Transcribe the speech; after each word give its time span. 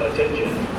Attention, 0.00 0.77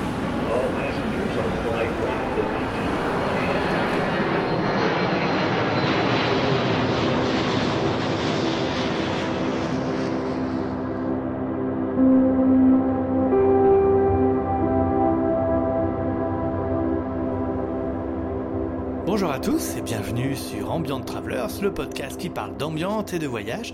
Bonjour 19.21 19.33
à 19.33 19.39
tous 19.41 19.75
et 19.75 19.81
bienvenue 19.81 20.33
sur 20.33 20.71
Ambient 20.71 21.01
Travelers, 21.01 21.61
le 21.61 21.73
podcast 21.73 22.17
qui 22.17 22.29
parle 22.29 22.55
d'ambiance 22.55 23.11
et 23.11 23.19
de 23.19 23.27
voyage. 23.27 23.73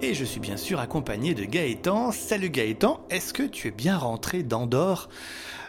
Et 0.00 0.14
je 0.14 0.24
suis 0.24 0.40
bien 0.40 0.56
sûr 0.56 0.80
accompagné 0.80 1.34
de 1.34 1.44
Gaëtan. 1.44 2.10
Salut 2.10 2.48
Gaëtan, 2.48 3.06
est-ce 3.10 3.34
que 3.34 3.42
tu 3.42 3.68
es 3.68 3.70
bien 3.70 3.98
rentré 3.98 4.42
d'Andorre 4.42 5.10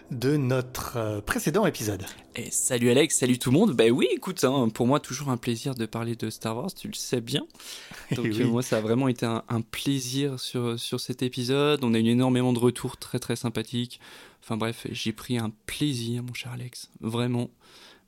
de 0.10 0.38
notre 0.38 0.96
euh, 0.96 1.20
précédent 1.20 1.66
épisode? 1.66 2.06
Et 2.38 2.50
salut 2.50 2.92
Alex, 2.92 3.18
salut 3.18 3.38
tout 3.38 3.52
le 3.52 3.58
monde. 3.58 3.74
Bah 3.74 3.90
oui, 3.90 4.08
écoute, 4.10 4.42
hein, 4.46 4.70
pour 4.74 4.88
moi 4.88 5.02
toujours 5.02 5.28
un 5.28 5.38
plaisir 5.38 5.76
de 5.76 5.86
parler 5.86 6.16
de 6.16 6.30
Star 6.30 6.56
Wars, 6.56 6.74
tu 6.74 6.88
le 6.88 6.94
sais 6.94 7.20
bien. 7.20 7.42
Donc 8.16 8.26
Eh 8.26 8.30
oui. 8.30 8.42
euh, 8.44 8.48
moi 8.48 8.62
ça 8.64 8.78
a 8.78 8.82
vraiment 8.82 9.10
été 9.10 9.26
un, 9.26 9.44
un 9.50 9.60
plaisir 9.60 10.40
sur, 10.40 10.80
sur 10.80 11.02
cet 11.02 11.24
épisode. 11.24 11.84
On 11.84 11.94
a 11.94 12.00
eu 12.00 12.08
énormément 12.08 12.54
de 12.54 12.60
retours 12.60 12.96
très 12.96 13.20
très 13.20 13.36
sympathiques. 13.36 14.00
Enfin 14.42 14.56
bref, 14.56 14.88
j'ai 14.92 15.12
pris 15.12 15.38
un 15.38 15.52
plaisir 15.66 16.24
mon 16.24 16.34
cher 16.34 16.54
Alex. 16.54 16.90
Vraiment. 17.02 17.50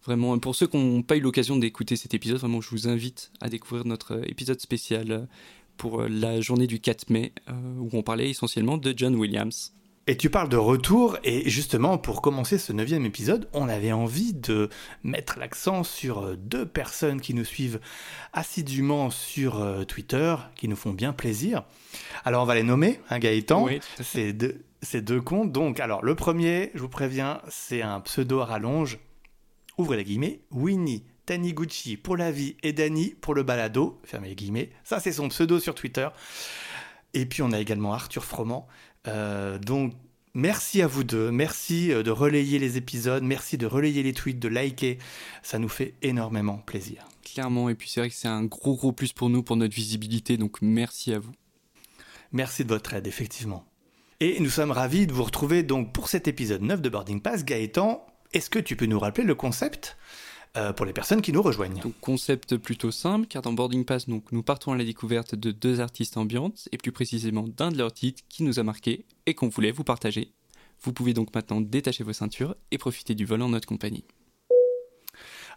Vraiment, 0.05 0.37
pour 0.39 0.55
ceux 0.55 0.67
qui 0.67 0.77
n'ont 0.77 1.03
pas 1.03 1.15
eu 1.15 1.19
l'occasion 1.19 1.57
d'écouter 1.57 1.95
cet 1.95 2.13
épisode, 2.13 2.39
vraiment, 2.39 2.59
je 2.59 2.69
vous 2.69 2.87
invite 2.87 3.31
à 3.39 3.49
découvrir 3.49 3.85
notre 3.85 4.15
euh, 4.15 4.23
épisode 4.25 4.59
spécial 4.59 5.11
euh, 5.11 5.25
pour 5.77 6.01
euh, 6.01 6.07
la 6.09 6.41
journée 6.41 6.65
du 6.65 6.79
4 6.79 7.11
mai, 7.11 7.33
euh, 7.49 7.53
où 7.77 7.89
on 7.93 8.01
parlait 8.01 8.29
essentiellement 8.29 8.77
de 8.77 8.93
John 8.95 9.15
Williams. 9.15 9.73
Et 10.07 10.17
tu 10.17 10.31
parles 10.31 10.49
de 10.49 10.57
retour, 10.57 11.17
et 11.23 11.47
justement, 11.47 11.99
pour 11.99 12.23
commencer 12.23 12.57
ce 12.57 12.73
neuvième 12.73 13.05
épisode, 13.05 13.47
on 13.53 13.69
avait 13.69 13.91
envie 13.91 14.33
de 14.33 14.69
mettre 15.03 15.37
l'accent 15.37 15.83
sur 15.83 16.35
deux 16.35 16.65
personnes 16.65 17.21
qui 17.21 17.35
nous 17.35 17.45
suivent 17.45 17.79
assidûment 18.33 19.11
sur 19.11 19.63
Twitter, 19.87 20.35
qui 20.55 20.67
nous 20.67 20.75
font 20.75 20.91
bien 20.91 21.13
plaisir. 21.13 21.63
Alors, 22.25 22.41
on 22.41 22.45
va 22.47 22.55
les 22.55 22.63
nommer, 22.63 22.99
hein, 23.11 23.19
Gaëtan. 23.19 23.63
Oui, 23.63 23.79
deux, 24.33 24.65
ces 24.81 25.01
deux 25.01 25.21
comptes. 25.21 25.51
Donc, 25.51 25.79
alors, 25.79 26.03
le 26.03 26.15
premier, 26.15 26.71
je 26.73 26.79
vous 26.79 26.89
préviens, 26.89 27.39
c'est 27.47 27.83
un 27.83 27.99
pseudo 27.99 28.39
à 28.39 28.45
rallonge. 28.45 28.97
Ouvrez 29.77 29.97
les 29.97 30.03
guillemets. 30.03 30.41
Winnie 30.51 31.03
Taniguchi 31.25 31.97
pour 31.97 32.17
la 32.17 32.31
vie 32.31 32.55
et 32.63 32.73
Dani 32.73 33.15
pour 33.21 33.33
le 33.33 33.43
balado. 33.43 33.99
Fermez 34.03 34.29
les 34.29 34.35
guillemets. 34.35 34.69
Ça, 34.83 34.99
c'est 34.99 35.11
son 35.11 35.29
pseudo 35.29 35.59
sur 35.59 35.75
Twitter. 35.75 36.07
Et 37.13 37.25
puis, 37.25 37.41
on 37.41 37.51
a 37.51 37.59
également 37.59 37.93
Arthur 37.93 38.23
Froment. 38.23 38.67
Euh, 39.07 39.57
donc, 39.57 39.93
merci 40.33 40.81
à 40.81 40.87
vous 40.87 41.03
deux. 41.03 41.31
Merci 41.31 41.91
euh, 41.91 42.03
de 42.03 42.11
relayer 42.11 42.59
les 42.59 42.77
épisodes. 42.77 43.23
Merci 43.23 43.57
de 43.57 43.65
relayer 43.65 44.03
les 44.03 44.13
tweets, 44.13 44.39
de 44.39 44.47
liker. 44.47 44.97
Ça 45.43 45.59
nous 45.59 45.69
fait 45.69 45.95
énormément 46.01 46.57
plaisir. 46.57 47.05
Clairement, 47.23 47.69
et 47.69 47.75
puis 47.75 47.89
c'est 47.89 48.01
vrai 48.01 48.09
que 48.09 48.15
c'est 48.15 48.27
un 48.27 48.43
gros 48.43 48.75
gros 48.75 48.91
plus 48.91 49.13
pour 49.13 49.29
nous, 49.29 49.41
pour 49.43 49.55
notre 49.55 49.73
visibilité, 49.73 50.37
donc 50.37 50.61
merci 50.61 51.13
à 51.13 51.19
vous. 51.19 51.31
Merci 52.33 52.63
de 52.63 52.69
votre 52.69 52.93
aide, 52.93 53.07
effectivement. 53.07 53.65
Et 54.19 54.39
nous 54.39 54.49
sommes 54.49 54.71
ravis 54.71 55.07
de 55.07 55.13
vous 55.13 55.23
retrouver 55.23 55.63
donc 55.63 55.93
pour 55.93 56.09
cet 56.09 56.27
épisode 56.27 56.61
9 56.61 56.81
de 56.81 56.89
Boarding 56.89 57.21
Pass. 57.21 57.43
Gaëtan, 57.45 58.05
est-ce 58.33 58.49
que 58.49 58.59
tu 58.59 58.75
peux 58.75 58.85
nous 58.85 58.99
rappeler 58.99 59.23
le 59.23 59.35
concept 59.35 59.97
euh, 60.57 60.73
pour 60.73 60.85
les 60.85 60.93
personnes 60.93 61.21
qui 61.21 61.31
nous 61.31 61.41
rejoignent? 61.41 61.81
Donc 61.81 61.93
concept 61.99 62.57
plutôt 62.57 62.91
simple, 62.91 63.27
car 63.27 63.41
dans 63.41 63.53
Boarding 63.53 63.85
Pass, 63.85 64.07
donc, 64.07 64.31
nous 64.31 64.43
partons 64.43 64.71
à 64.71 64.77
la 64.77 64.83
découverte 64.83 65.35
de 65.35 65.51
deux 65.51 65.79
artistes 65.79 66.17
ambiantes, 66.17 66.67
et 66.71 66.77
plus 66.77 66.91
précisément 66.91 67.47
d'un 67.47 67.71
de 67.71 67.77
leurs 67.77 67.93
titres 67.93 68.23
qui 68.29 68.43
nous 68.43 68.59
a 68.59 68.63
marqué 68.63 69.05
et 69.25 69.33
qu'on 69.33 69.49
voulait 69.49 69.71
vous 69.71 69.83
partager. 69.83 70.31
Vous 70.81 70.93
pouvez 70.93 71.13
donc 71.13 71.33
maintenant 71.35 71.61
détacher 71.61 72.03
vos 72.03 72.13
ceintures 72.13 72.55
et 72.71 72.77
profiter 72.77 73.15
du 73.15 73.25
vol 73.25 73.41
en 73.41 73.49
notre 73.49 73.67
compagnie. 73.67 74.03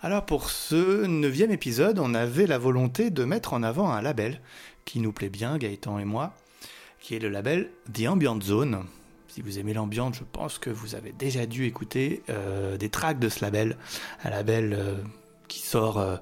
Alors 0.03 0.27
pour 0.27 0.51
ce 0.51 1.07
neuvième 1.07 1.51
épisode, 1.51 1.99
on 1.99 2.13
avait 2.13 2.47
la 2.47 2.59
volonté 2.59 3.11
de 3.11 3.25
mettre 3.25 3.55
en 3.55 3.63
avant 3.63 3.91
un 3.91 4.03
label 4.03 4.43
qui 4.85 5.01
nous 5.01 5.13
plaît 5.13 5.31
bien, 5.31 5.57
Gaëtan 5.57 5.99
et 5.99 6.05
moi, 6.05 6.35
qui 7.01 7.15
est 7.15 7.21
le 7.21 7.31
label 7.31 7.71
The 7.93 8.09
Ambient 8.09 8.41
Zone. 8.43 8.85
Si 9.35 9.43
vous 9.43 9.59
aimez 9.59 9.75
l'ambiance, 9.75 10.15
je 10.15 10.23
pense 10.23 10.59
que 10.59 10.71
vous 10.71 10.95
avez 10.95 11.11
déjà 11.11 11.45
dû 11.45 11.65
écouter 11.67 12.23
euh, 12.31 12.77
des 12.77 12.89
tracks 12.89 13.19
de 13.19 13.29
ce 13.29 13.45
label. 13.45 13.77
Un 14.23 14.31
label 14.31 14.73
euh, 14.79 14.95
qui 15.49 15.59
sort 15.59 15.99
euh, 15.99 16.19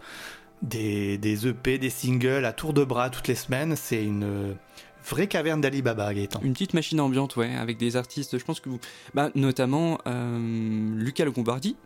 des, 0.63 1.19
des 1.19 1.47
EP, 1.47 1.77
des 1.77 1.91
singles 1.91 2.47
à 2.47 2.55
tour 2.55 2.73
de 2.73 2.83
bras 2.83 3.11
toutes 3.11 3.29
les 3.29 3.35
semaines. 3.35 3.77
C'est 3.77 4.03
une 4.03 4.57
vraie 5.05 5.27
caverne 5.27 5.61
d'Alibaba, 5.61 6.15
Gaëtan. 6.15 6.41
Une 6.43 6.55
petite 6.55 6.73
machine 6.73 7.03
ambiante, 7.03 7.37
ouais, 7.37 7.55
avec 7.55 7.77
des 7.77 7.97
artistes, 7.97 8.39
je 8.39 8.45
pense 8.47 8.61
que 8.61 8.71
vous... 8.71 8.81
Bah, 9.13 9.31
notamment 9.35 9.99
Lucas 10.07 11.27
Locombardi, 11.27 11.77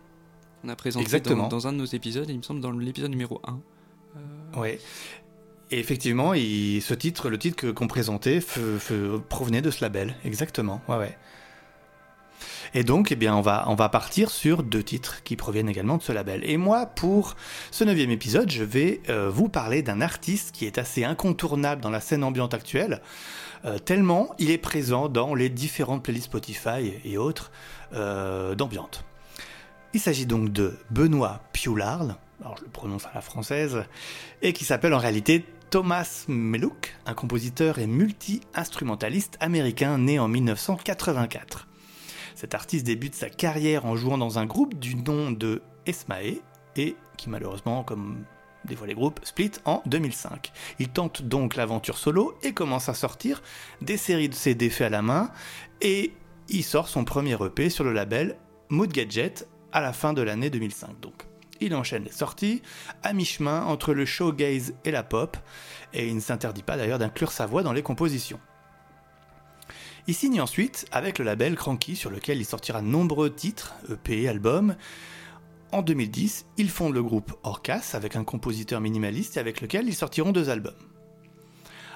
on 0.63 0.69
a 0.69 0.77
présenté 0.77 1.03
Exactement. 1.03 1.49
dans, 1.49 1.57
dans 1.57 1.67
un 1.67 1.73
de 1.73 1.79
nos 1.79 1.87
épisodes, 1.87 2.31
il 2.31 2.37
me 2.37 2.43
semble 2.43 2.61
dans 2.61 2.71
l'épisode 2.71 3.11
numéro 3.11 3.41
1. 4.55 4.61
Ouais. 4.61 4.79
Et 5.71 5.79
effectivement, 5.81 6.33
ce 6.35 6.95
titre, 6.95 7.29
le 7.29 7.39
titre 7.39 7.73
qu'on 7.73 7.89
présentait, 7.89 8.41
provenait 9.29 9.63
de 9.63 9.71
ce 9.71 9.83
label. 9.83 10.15
Exactement. 10.25 10.81
Ouais, 10.89 10.97
ouais. 10.97 11.17
Et 12.75 12.85
donc, 12.85 13.13
eh 13.13 13.17
bien, 13.17 13.35
on 13.35 13.41
va, 13.41 13.65
on 13.69 13.75
va 13.75 13.89
partir 13.89 14.31
sur 14.31 14.63
deux 14.63 14.83
titres 14.83 15.23
qui 15.23 15.37
proviennent 15.37 15.69
également 15.69 15.97
de 15.97 16.03
ce 16.03 16.13
label. 16.13 16.43
Et 16.45 16.57
moi, 16.57 16.87
pour 16.87 17.37
ce 17.71 17.85
neuvième 17.85 18.11
épisode, 18.11 18.51
je 18.51 18.65
vais 18.65 19.01
euh, 19.09 19.31
vous 19.31 19.49
parler 19.49 19.83
d'un 19.83 20.01
artiste 20.01 20.53
qui 20.53 20.67
est 20.67 20.79
assez 20.79 21.05
incontournable 21.05 21.81
dans 21.81 21.91
la 21.91 22.01
scène 22.01 22.25
ambiante 22.25 22.55
actuelle, 22.55 23.01
euh, 23.65 23.79
tellement 23.79 24.35
il 24.39 24.51
est 24.51 24.59
présent 24.59 25.09
dans 25.09 25.35
les 25.35 25.49
différentes 25.49 26.03
playlists 26.03 26.27
Spotify 26.27 26.93
et 27.05 27.17
autres 27.19 27.51
euh, 27.95 28.55
d'ambiante. 28.55 29.05
Il 29.95 30.01
s'agit 30.01 30.27
donc 30.27 30.53
de 30.53 30.77
Benoît 30.91 31.41
Pioulard, 31.53 32.03
alors 32.43 32.57
je 32.59 32.65
le 32.65 32.71
prononce 32.71 33.07
à 33.07 33.13
la 33.15 33.23
française, 33.23 33.85
et 34.43 34.53
qui 34.53 34.65
s'appelle 34.65 34.93
en 34.93 34.99
réalité 34.99 35.45
Thomas 35.77 36.25
Melouk, 36.29 36.97
un 37.05 37.13
compositeur 37.13 37.79
et 37.79 37.87
multi-instrumentaliste 37.87 39.37
américain 39.41 39.99
né 39.99 40.19
en 40.19 40.27
1984. 40.27 41.69
Cet 42.35 42.55
artiste 42.55 42.87
débute 42.87 43.15
sa 43.15 43.29
carrière 43.29 43.85
en 43.85 43.95
jouant 43.95 44.17
dans 44.17 44.39
un 44.39 44.47
groupe 44.47 44.73
du 44.79 44.97
nom 44.97 45.33
de 45.33 45.61
Esmae 45.85 46.41
et 46.77 46.97
qui 47.19 47.29
malheureusement, 47.29 47.85
comme 47.85 48.25
des 48.65 48.75
fois 48.75 48.87
les 48.87 48.95
groupes, 48.95 49.21
split 49.23 49.51
en 49.67 49.83
2005. 49.85 50.51
Il 50.79 50.89
tente 50.89 51.21
donc 51.21 51.57
l'aventure 51.57 51.99
solo 51.99 52.39
et 52.43 52.55
commence 52.55 52.89
à 52.89 52.95
sortir 52.95 53.43
des 53.83 53.99
séries 53.99 54.31
de 54.31 54.35
CD 54.35 54.71
faits 54.71 54.87
à 54.87 54.89
la 54.89 55.03
main 55.03 55.31
et 55.83 56.15
il 56.49 56.65
sort 56.65 56.89
son 56.89 57.05
premier 57.05 57.35
EP 57.35 57.69
sur 57.69 57.85
le 57.85 57.93
label 57.93 58.39
Mood 58.71 58.91
Gadget 58.91 59.47
à 59.73 59.83
la 59.83 59.93
fin 59.93 60.15
de 60.15 60.23
l'année 60.23 60.49
2005 60.49 61.01
donc. 61.01 61.26
Il 61.61 61.75
enchaîne 61.75 62.05
les 62.05 62.13
sorties, 62.13 62.63
à 63.03 63.13
mi-chemin 63.13 63.65
entre 63.65 63.95
le 63.95 64.05
showgaze 64.05 64.75
et 64.85 64.91
la 64.91 65.03
pop, 65.03 65.37
et 65.93 66.07
il 66.09 66.15
ne 66.15 66.21
s'interdit 66.21 66.63
pas 66.63 66.77
d'ailleurs 66.77 66.99
d'inclure 66.99 67.33
sa 67.33 67.47
voix 67.47 67.63
dans 67.63 67.73
les 67.73 67.83
compositions. 67.83 68.41
Il 70.09 70.15
signe 70.15 70.41
ensuite 70.41 70.87
avec 70.93 71.19
le 71.19 71.25
label 71.25 71.57
Cranky 71.57 71.97
sur 71.97 72.11
lequel 72.11 72.39
il 72.39 72.45
sortira 72.45 72.81
nombreux 72.81 73.35
titres, 73.35 73.75
EP, 73.91 74.29
albums. 74.29 74.77
En 75.73 75.83
2010, 75.83 76.47
il 76.59 76.71
fonde 76.71 76.95
le 76.95 77.03
groupe 77.03 77.35
Orcas 77.43 77.91
avec 77.95 78.15
un 78.15 78.23
compositeur 78.23 78.81
minimaliste 78.81 79.37
et 79.37 79.41
avec 79.41 79.61
lequel 79.61 79.89
ils 79.89 79.95
sortiront 79.97 80.31
deux 80.31 80.49
albums. 80.49 80.75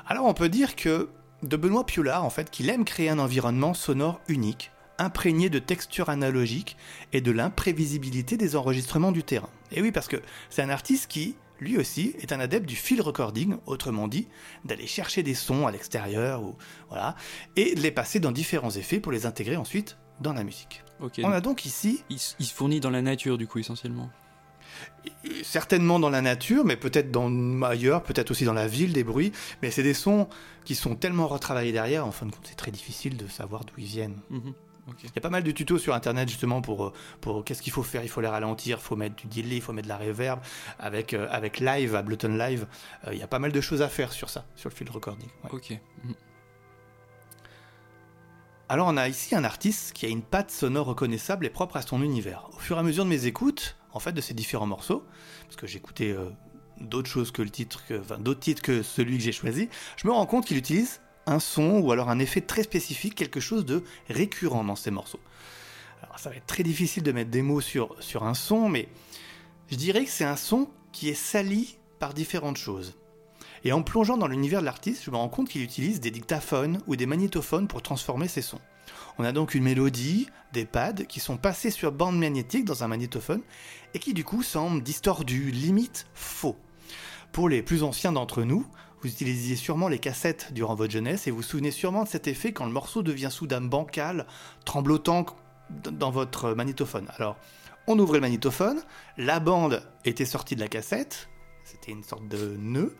Alors 0.06 0.26
on 0.26 0.34
peut 0.34 0.48
dire 0.48 0.74
que 0.74 1.08
de 1.44 1.56
Benoît 1.56 1.86
Pioulard, 1.86 2.24
en 2.24 2.30
fait, 2.30 2.50
qu'il 2.50 2.68
aime 2.68 2.84
créer 2.84 3.08
un 3.08 3.18
environnement 3.18 3.74
sonore 3.74 4.20
unique, 4.28 4.72
imprégné 5.00 5.48
de 5.48 5.58
textures 5.58 6.10
analogiques 6.10 6.76
et 7.12 7.20
de 7.20 7.32
l'imprévisibilité 7.32 8.36
des 8.36 8.54
enregistrements 8.54 9.12
du 9.12 9.24
terrain. 9.24 9.48
Et 9.72 9.82
oui, 9.82 9.90
parce 9.90 10.06
que 10.08 10.20
c'est 10.50 10.62
un 10.62 10.68
artiste 10.68 11.10
qui, 11.10 11.36
lui 11.58 11.78
aussi, 11.78 12.14
est 12.20 12.32
un 12.32 12.40
adepte 12.40 12.66
du 12.66 12.76
field 12.76 13.00
recording, 13.02 13.56
autrement 13.66 14.08
dit, 14.08 14.28
d'aller 14.64 14.86
chercher 14.86 15.22
des 15.22 15.34
sons 15.34 15.66
à 15.66 15.72
l'extérieur, 15.72 16.42
ou 16.42 16.56
voilà, 16.88 17.16
et 17.56 17.74
de 17.74 17.80
les 17.80 17.90
passer 17.90 18.20
dans 18.20 18.30
différents 18.30 18.70
effets 18.70 19.00
pour 19.00 19.10
les 19.10 19.26
intégrer 19.26 19.56
ensuite 19.56 19.96
dans 20.20 20.34
la 20.34 20.44
musique. 20.44 20.84
On 21.22 21.30
a 21.30 21.40
donc 21.40 21.64
ici, 21.64 22.04
Il, 22.10 22.18
se 22.18 22.54
fournit 22.54 22.80
dans 22.80 22.90
la 22.90 23.00
nature, 23.00 23.38
du 23.38 23.46
coup, 23.46 23.58
essentiellement. 23.58 24.10
certainement 25.42 25.98
dans 25.98 26.10
la 26.10 26.20
nature, 26.20 26.64
mais 26.64 26.76
peut-être 26.76 27.10
dans 27.10 27.62
ailleurs, 27.62 28.02
peut-être 28.02 28.30
aussi 28.30 28.44
dans 28.44 28.52
la 28.52 28.66
ville, 28.66 28.92
des 28.92 29.04
bruits, 29.04 29.32
mais 29.62 29.70
c'est 29.70 29.82
des 29.82 29.94
sons 29.94 30.28
qui 30.64 30.74
sont 30.74 30.94
tellement 30.94 31.26
retravaillés 31.26 31.72
derrière, 31.72 32.06
en 32.06 32.12
fin 32.12 32.26
de 32.26 32.32
compte, 32.32 32.46
c'est 32.46 32.54
très 32.54 32.70
difficile 32.70 33.16
de 33.16 33.26
savoir 33.26 33.64
d'où 33.64 33.72
ils 33.78 33.86
viennent. 33.86 34.18
Mhm. 34.28 34.52
Il 35.02 35.10
y 35.14 35.18
a 35.18 35.20
pas 35.20 35.30
mal 35.30 35.42
de 35.42 35.50
tutos 35.50 35.78
sur 35.78 35.94
internet 35.94 36.28
justement 36.28 36.60
pour, 36.60 36.86
euh, 36.86 36.92
pour 37.20 37.44
qu'est-ce 37.44 37.62
qu'il 37.62 37.72
faut 37.72 37.82
faire. 37.82 38.02
Il 38.02 38.08
faut 38.08 38.20
les 38.20 38.28
ralentir, 38.28 38.78
il 38.78 38.82
faut 38.82 38.96
mettre 38.96 39.16
du 39.16 39.42
delay, 39.42 39.56
il 39.56 39.62
faut 39.62 39.72
mettre 39.72 39.88
de 39.88 39.92
la 39.92 39.98
reverb. 39.98 40.40
Avec, 40.78 41.14
euh, 41.14 41.26
avec 41.30 41.60
Live, 41.60 41.94
Ableton 41.94 42.36
Live, 42.36 42.66
euh, 43.06 43.14
il 43.14 43.18
y 43.18 43.22
a 43.22 43.26
pas 43.28 43.38
mal 43.38 43.52
de 43.52 43.60
choses 43.60 43.82
à 43.82 43.88
faire 43.88 44.12
sur 44.12 44.30
ça, 44.30 44.44
sur 44.56 44.70
le 44.70 44.74
field 44.74 44.90
recording. 44.90 45.28
ouais. 45.44 45.50
Ok. 45.52 45.78
Mhm. 46.04 46.14
Alors 48.68 48.86
on 48.86 48.96
a 48.96 49.08
ici 49.08 49.34
un 49.34 49.42
artiste 49.42 49.92
qui 49.94 50.06
a 50.06 50.08
une 50.08 50.22
patte 50.22 50.52
sonore 50.52 50.86
reconnaissable 50.86 51.44
et 51.44 51.50
propre 51.50 51.76
à 51.76 51.82
son 51.82 52.02
univers. 52.02 52.48
Au 52.52 52.58
fur 52.60 52.76
et 52.76 52.78
à 52.78 52.84
mesure 52.84 53.04
de 53.04 53.10
mes 53.10 53.26
écoutes, 53.26 53.76
en 53.92 53.98
fait, 53.98 54.12
de 54.12 54.20
ces 54.20 54.32
différents 54.32 54.66
morceaux, 54.66 55.04
parce 55.46 55.56
que 55.56 55.66
j'écoutais 55.66 56.12
euh, 56.12 56.30
d'autres 56.80 57.08
choses 57.08 57.32
que 57.32 57.42
le 57.42 57.50
titre, 57.50 57.84
que, 57.86 57.98
enfin 57.98 58.18
d'autres 58.18 58.38
titres 58.38 58.62
que 58.62 58.84
celui 58.84 59.18
que 59.18 59.24
j'ai 59.24 59.32
choisi, 59.32 59.68
je 59.96 60.06
me 60.06 60.12
rends 60.12 60.24
compte 60.26 60.46
qu'il 60.46 60.56
utilise 60.56 61.00
un 61.26 61.40
son 61.40 61.80
ou 61.80 61.92
alors 61.92 62.10
un 62.10 62.18
effet 62.18 62.40
très 62.40 62.62
spécifique, 62.62 63.14
quelque 63.14 63.40
chose 63.40 63.64
de 63.64 63.84
récurrent 64.08 64.64
dans 64.64 64.76
ces 64.76 64.90
morceaux. 64.90 65.20
Alors 66.02 66.18
ça 66.18 66.30
va 66.30 66.36
être 66.36 66.46
très 66.46 66.62
difficile 66.62 67.02
de 67.02 67.12
mettre 67.12 67.30
des 67.30 67.42
mots 67.42 67.60
sur, 67.60 67.96
un 68.22 68.34
son, 68.34 68.68
mais 68.68 68.88
je 69.70 69.76
dirais 69.76 70.04
que 70.04 70.10
c'est 70.10 70.24
un 70.24 70.36
son 70.36 70.68
qui 70.92 71.08
est 71.08 71.14
sali 71.14 71.78
par 71.98 72.14
différentes 72.14 72.56
choses. 72.56 72.96
Et 73.62 73.72
en 73.72 73.82
plongeant 73.82 74.16
dans 74.16 74.26
l'univers 74.26 74.60
de 74.60 74.64
l'artiste, 74.64 75.04
je 75.04 75.10
me 75.10 75.16
rends 75.16 75.28
compte 75.28 75.48
qu'il 75.48 75.62
utilise 75.62 76.00
des 76.00 76.10
dictaphones 76.10 76.80
ou 76.86 76.96
des 76.96 77.06
magnétophones 77.06 77.68
pour 77.68 77.82
transformer 77.82 78.26
ses 78.26 78.42
sons. 78.42 78.60
On 79.18 79.24
a 79.24 79.32
donc 79.32 79.54
une 79.54 79.64
mélodie, 79.64 80.28
des 80.52 80.64
pads 80.64 81.04
qui 81.04 81.20
sont 81.20 81.36
passés 81.36 81.70
sur 81.70 81.92
bande 81.92 82.18
magnétique 82.18 82.64
dans 82.64 82.82
un 82.82 82.88
magnétophone 82.88 83.42
et 83.94 83.98
qui 83.98 84.14
du 84.14 84.24
coup 84.24 84.42
semblent 84.42 84.82
distordus, 84.82 85.50
limite 85.50 86.06
faux. 86.14 86.56
Pour 87.32 87.48
les 87.48 87.62
plus 87.62 87.82
anciens 87.82 88.12
d'entre 88.12 88.42
nous, 88.42 88.66
vous 89.02 89.08
utilisiez 89.08 89.56
sûrement 89.56 89.88
les 89.88 89.98
cassettes 89.98 90.52
durant 90.52 90.74
votre 90.74 90.92
jeunesse 90.92 91.26
et 91.26 91.30
vous 91.30 91.38
vous 91.38 91.42
souvenez 91.42 91.70
sûrement 91.70 92.04
de 92.04 92.08
cet 92.08 92.28
effet 92.28 92.52
quand 92.52 92.66
le 92.66 92.72
morceau 92.72 93.02
devient 93.02 93.30
soudain 93.30 93.60
bancal, 93.60 94.26
tremblotant 94.64 95.26
dans 95.70 96.10
votre 96.10 96.52
magnétophone. 96.54 97.06
Alors, 97.16 97.36
on 97.86 97.98
ouvrait 97.98 98.18
le 98.18 98.22
magnétophone, 98.22 98.82
la 99.16 99.40
bande 99.40 99.82
était 100.04 100.24
sortie 100.24 100.54
de 100.54 100.60
la 100.60 100.68
cassette, 100.68 101.28
c'était 101.64 101.92
une 101.92 102.02
sorte 102.02 102.28
de 102.28 102.56
nœud, 102.58 102.96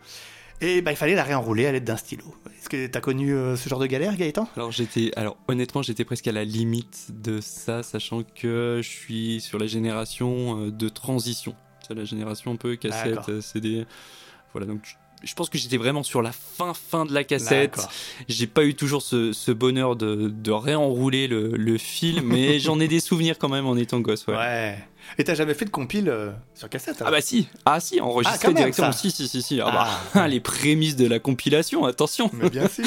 et 0.61 0.81
bah, 0.81 0.91
il 0.91 0.97
fallait 0.97 1.15
la 1.15 1.23
réenrouler 1.23 1.65
à 1.65 1.71
l'aide 1.71 1.83
d'un 1.83 1.97
stylo. 1.97 2.23
Est-ce 2.57 2.69
que 2.69 2.87
tu 2.87 2.97
as 2.97 3.01
connu 3.01 3.33
euh, 3.33 3.55
ce 3.55 3.67
genre 3.67 3.79
de 3.79 3.87
galère, 3.87 4.15
Gaëtan? 4.15 4.47
Alors 4.55 4.71
j'étais, 4.71 5.11
alors 5.15 5.37
honnêtement, 5.47 5.81
j'étais 5.81 6.05
presque 6.05 6.27
à 6.27 6.31
la 6.31 6.43
limite 6.43 7.07
de 7.09 7.41
ça, 7.41 7.83
sachant 7.83 8.23
que 8.23 8.79
je 8.83 8.87
suis 8.87 9.41
sur 9.41 9.57
la 9.57 9.65
génération 9.65 10.65
euh, 10.65 10.71
de 10.71 10.87
transition. 10.87 11.55
C'est 11.87 11.95
la 11.95 12.05
génération 12.05 12.51
un 12.51 12.57
peu 12.57 12.75
cassette, 12.75 13.29
euh, 13.29 13.41
CD. 13.41 13.85
Voilà, 14.53 14.67
donc 14.67 14.97
je 15.23 15.33
pense 15.33 15.49
que 15.49 15.57
j'étais 15.57 15.77
vraiment 15.77 16.03
sur 16.03 16.21
la 16.21 16.31
fin 16.31 16.73
fin 16.73 17.05
de 17.05 17.13
la 17.13 17.23
cassette. 17.23 17.87
J'ai 18.27 18.47
pas 18.47 18.65
eu 18.65 18.73
toujours 18.73 19.01
ce, 19.01 19.51
bonheur 19.51 19.95
de, 19.95 20.29
de 20.29 20.51
réenrouler 20.51 21.27
le, 21.27 21.51
le 21.55 21.77
film, 21.77 22.27
mais 22.27 22.59
j'en 22.59 22.79
ai 22.79 22.87
des 22.87 22.99
souvenirs 22.99 23.37
quand 23.37 23.49
même 23.49 23.65
en 23.65 23.75
étant 23.75 23.99
gosse. 23.99 24.27
Ouais. 24.27 24.35
ouais. 24.35 24.77
Et 25.17 25.23
t'as 25.23 25.33
jamais 25.33 25.53
fait 25.53 25.65
de 25.65 25.69
compile 25.69 26.09
euh, 26.09 26.31
sur 26.53 26.69
cassette 26.69 27.01
Ah 27.05 27.11
bah 27.11 27.21
si, 27.21 27.47
ah 27.65 27.79
si, 27.79 27.99
enregistré 27.99 28.49
ah, 28.49 28.53
directement. 28.53 28.91
Si 28.91 29.11
si 29.11 29.27
si 29.27 29.41
si. 29.41 29.61
Ah, 29.61 29.71
bah, 29.71 29.87
ah. 30.13 30.27
les 30.27 30.39
prémices 30.39 30.95
de 30.95 31.07
la 31.07 31.19
compilation, 31.19 31.85
attention. 31.85 32.29
Mais 32.33 32.49
bien 32.49 32.67
sûr. 32.69 32.85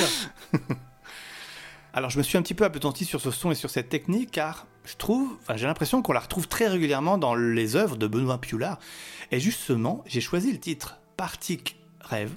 Alors 1.93 2.11
je 2.11 2.19
me 2.19 2.23
suis 2.23 2.39
un 2.39 2.43
petit 2.43 2.55
peu 2.55 2.65
appesanti 2.65 3.05
sur 3.05 3.21
ce 3.21 3.31
son 3.31 3.51
et 3.53 3.55
sur 3.55 3.71
cette 3.71 3.89
technique 3.89 4.31
car 4.33 4.67
je 4.85 4.97
trouve, 4.97 5.37
enfin 5.43 5.57
j'ai 5.57 5.67
l'impression 5.67 6.03
qu'on 6.03 6.13
la 6.13 6.21
retrouve 6.21 6.49
très 6.49 6.67
régulièrement 6.67 7.19
dans 7.19 7.35
les 7.35 7.77
œuvres 7.77 7.97
de 7.97 8.07
Benoît 8.07 8.41
Pioulard. 8.41 8.79
Et 9.31 9.41
justement, 9.41 10.03
j'ai 10.07 10.21
choisi 10.21 10.53
le 10.53 10.59
titre 10.59 10.99
Partic 11.17 11.77
Rêve, 12.05 12.33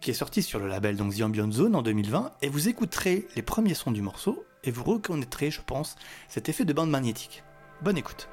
qui 0.00 0.10
est 0.10 0.14
sorti 0.14 0.42
sur 0.42 0.58
le 0.58 0.68
label 0.68 0.96
donc 0.96 1.14
The 1.16 1.22
Ambient 1.22 1.50
Zone 1.50 1.74
en 1.74 1.82
2020, 1.82 2.32
et 2.42 2.48
vous 2.48 2.68
écouterez 2.68 3.26
les 3.36 3.42
premiers 3.42 3.74
sons 3.74 3.92
du 3.92 4.02
morceau, 4.02 4.44
et 4.64 4.70
vous 4.70 4.84
reconnaîtrez, 4.84 5.50
je 5.50 5.60
pense, 5.64 5.96
cet 6.28 6.48
effet 6.48 6.64
de 6.64 6.72
bande 6.72 6.90
magnétique. 6.90 7.42
Bonne 7.82 7.98
écoute. 7.98 8.28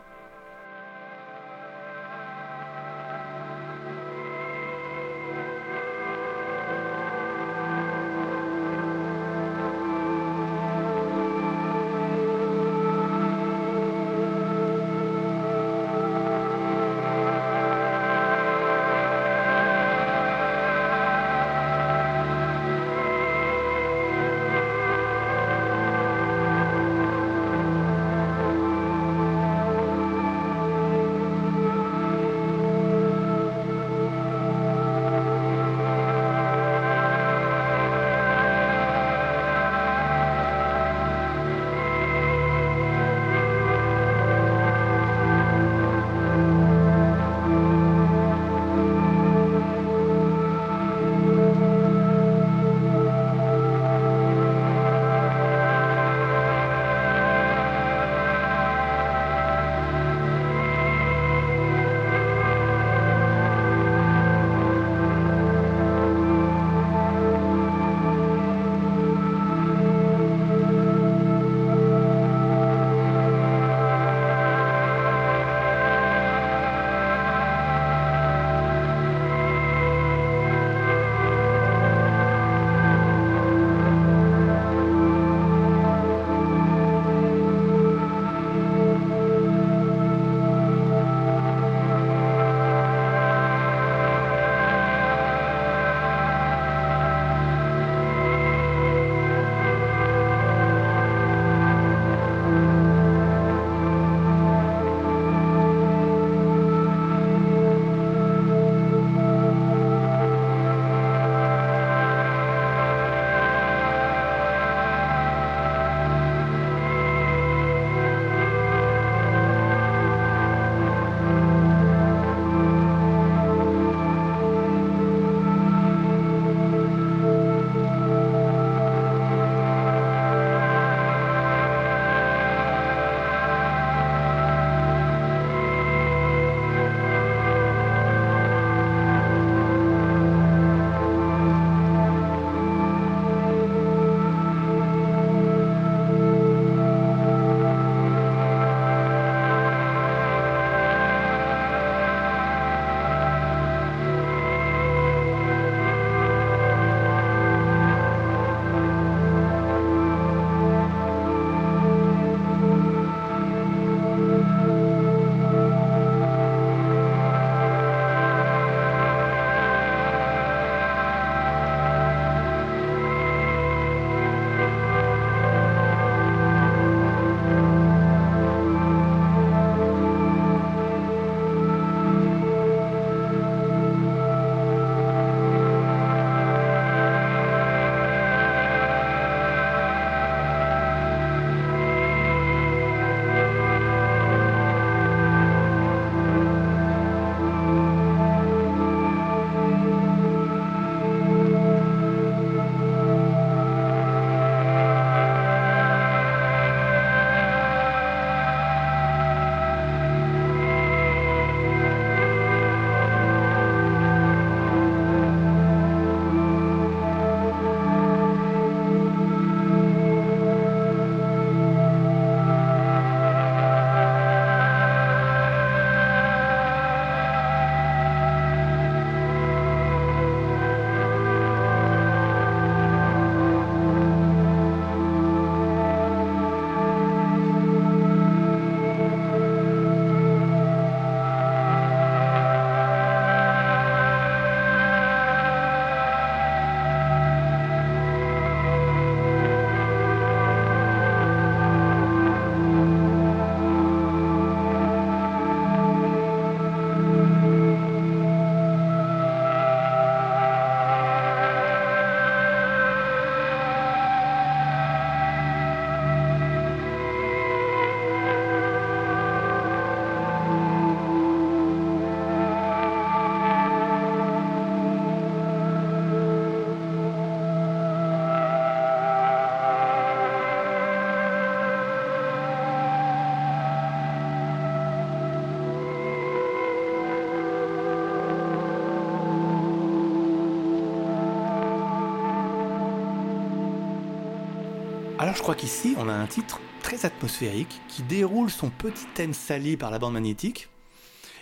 Alors 295.22 295.36
je 295.36 295.44
crois 295.44 295.54
qu'ici, 295.54 295.94
on 296.00 296.10
a 296.10 296.14
un 296.14 296.26
titre 296.26 296.60
très 296.82 297.06
atmosphérique 297.06 297.80
qui 297.88 298.02
déroule 298.02 298.50
son 298.50 298.72
petit 298.72 299.06
thème 299.14 299.36
sali 299.36 299.78
par 299.78 299.92
la 299.92 300.00
bande 300.00 300.14
magnétique. 300.14 300.68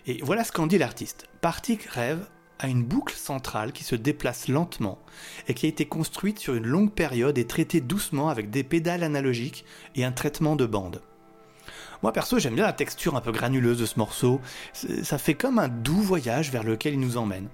Et 0.06 0.20
voilà 0.22 0.44
ce 0.44 0.52
qu'en 0.52 0.68
dit 0.68 0.78
l'artiste. 0.78 1.28
Partic 1.40 1.84
rêve 1.84 2.28
à 2.60 2.68
une 2.68 2.84
boucle 2.84 3.16
centrale 3.16 3.72
qui 3.72 3.86
se 3.86 3.96
déplace 3.96 4.50
lentement 4.50 5.00
et 5.48 5.54
qui 5.54 5.66
a 5.66 5.70
été 5.70 5.86
construite 5.86 6.40
sur 6.40 6.56
une 6.56 6.68
longue 6.68 6.92
période 6.92 7.38
et 7.38 7.48
traitée 7.48 7.80
doucement 7.80 8.28
avec 8.28 8.50
des 8.50 8.66
pédales 8.66 9.02
analogiques 9.02 9.64
et 9.96 10.04
un 10.04 10.12
traitement 10.12 10.58
de 10.58 10.66
bande. 10.66 11.02
Moi 12.04 12.12
perso 12.12 12.38
j'aime 12.38 12.56
bien 12.56 12.66
la 12.66 12.74
texture 12.74 13.16
un 13.16 13.22
peu 13.22 13.32
granuleuse 13.32 13.80
de 13.80 13.86
ce 13.86 13.98
morceau, 13.98 14.42
ça 14.74 15.18
fait 15.18 15.36
comme 15.36 15.58
un 15.58 15.70
doux 15.70 16.02
voyage 16.02 16.52
vers 16.52 16.64
lequel 16.64 16.96
il 16.96 17.00
nous 17.00 17.16
emmène. 17.16 17.48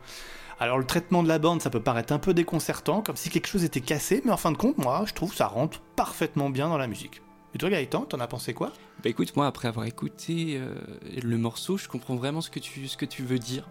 Alors 0.59 0.77
le 0.77 0.85
traitement 0.85 1.21
de 1.21 1.27
la 1.27 1.37
bande, 1.37 1.61
ça 1.61 1.69
peut 1.69 1.81
paraître 1.81 2.13
un 2.13 2.19
peu 2.19 2.33
déconcertant, 2.33 3.01
comme 3.01 3.17
si 3.17 3.29
quelque 3.29 3.47
chose 3.47 3.63
était 3.65 3.81
cassé, 3.81 4.21
mais 4.23 4.31
en 4.31 4.37
fin 4.37 4.51
de 4.51 4.57
compte, 4.57 4.77
moi, 4.77 5.03
je 5.05 5.13
trouve 5.13 5.31
que 5.31 5.35
ça 5.35 5.47
rentre 5.47 5.81
parfaitement 5.95 6.49
bien 6.49 6.69
dans 6.69 6.77
la 6.77 6.87
musique. 6.87 7.21
Et 7.53 7.57
toi 7.57 7.69
Gaëtan, 7.69 8.01
t'en 8.01 8.19
as 8.19 8.27
pensé 8.27 8.53
quoi? 8.53 8.71
Bah 9.03 9.09
écoute, 9.09 9.35
moi 9.35 9.47
après 9.47 9.67
avoir 9.67 9.85
écouté 9.85 10.57
euh, 10.57 10.75
le 11.21 11.37
morceau, 11.37 11.77
je 11.77 11.87
comprends 11.87 12.15
vraiment 12.15 12.41
ce 12.41 12.49
que 12.49 12.59
tu, 12.59 12.87
ce 12.87 12.97
que 12.97 13.05
tu 13.05 13.23
veux 13.23 13.39
dire. 13.39 13.67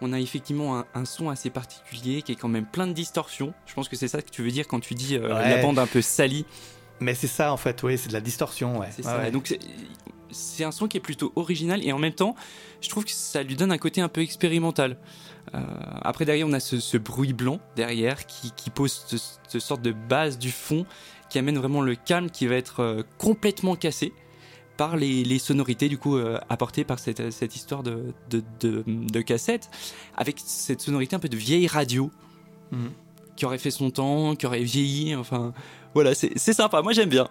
On 0.00 0.12
a 0.12 0.20
effectivement 0.20 0.84
un, 0.94 1.04
son 1.04 1.28
assez 1.28 1.50
particulier 1.50 2.22
qui 2.22 2.30
est 2.30 2.36
quand 2.36 2.48
même 2.48 2.66
plein 2.66 2.86
de 2.86 2.92
distorsions. 2.92 3.52
Je 3.66 3.74
pense 3.74 3.88
que 3.88 3.96
c'est 3.96 4.06
ça 4.06 4.22
que 4.22 4.30
tu 4.30 4.42
veux 4.42 4.50
dire 4.50 4.68
quand 4.68 4.78
tu 4.78 4.94
dis 4.94 5.16
euh, 5.16 5.28
la 5.28 5.60
bande 5.60 5.80
un 5.80 5.88
peu 5.88 6.00
salie. 6.00 6.46
Mais 7.00 7.14
c'est 7.14 7.26
ça 7.26 7.52
en 7.52 7.56
fait, 7.56 7.82
oui, 7.82 7.98
c'est 7.98 8.08
de 8.08 8.12
la 8.12 8.20
distorsion, 8.20 8.78
ouais. 8.78 8.88
C'est 8.90 9.02
ça. 9.02 9.30
Donc 9.30 9.56
c'est 10.30 10.64
un 10.64 10.72
son 10.72 10.88
qui 10.88 10.96
est 10.96 11.00
plutôt 11.00 11.32
original 11.36 11.84
et 11.84 11.92
en 11.92 11.98
même 11.98 12.12
temps, 12.12 12.34
je 12.80 12.88
trouve 12.88 13.04
que 13.04 13.12
ça 13.12 13.42
lui 13.42 13.56
donne 13.56 13.72
un 13.72 13.78
côté 13.78 14.00
un 14.00 14.08
peu 14.08 14.20
expérimental. 14.20 14.96
Euh, 15.54 15.60
après 16.02 16.24
derrière, 16.24 16.46
on 16.46 16.52
a 16.52 16.60
ce, 16.60 16.96
bruit 16.98 17.32
blanc 17.32 17.60
derrière 17.76 18.26
qui, 18.26 18.70
pose 18.70 19.04
cette 19.48 19.62
sorte 19.62 19.82
de 19.82 19.92
base 19.92 20.38
du 20.38 20.50
fond 20.50 20.84
qui 21.30 21.38
amène 21.38 21.58
vraiment 21.58 21.80
le 21.80 21.94
calme 21.94 22.30
qui 22.30 22.46
va 22.46 22.54
être 22.56 22.80
euh, 22.80 23.02
complètement 23.18 23.76
cassé 23.76 24.12
par 24.76 24.96
les, 24.96 25.38
sonorités 25.38 25.88
du 25.88 25.98
coup 25.98 26.16
euh, 26.16 26.38
apportées 26.48 26.84
par 26.84 26.98
cette, 26.98 27.20
histoire 27.56 27.82
de, 27.82 28.14
de, 28.30 29.20
cassette 29.20 29.70
avec 30.16 30.36
cette 30.38 30.80
sonorité 30.80 31.16
un 31.16 31.18
peu 31.18 31.28
de 31.28 31.36
vieille 31.36 31.66
radio 31.66 32.10
mhm. 32.70 32.90
qui 33.36 33.44
aurait 33.44 33.58
fait 33.58 33.70
son 33.70 33.90
temps, 33.90 34.36
qui 34.36 34.46
aurait 34.46 34.62
vieilli. 34.62 35.16
Enfin 35.16 35.52
voilà, 35.94 36.14
c'est 36.14 36.38
sympa. 36.38 36.82
Moi 36.82 36.92
j'aime 36.92 37.08
bien. 37.08 37.28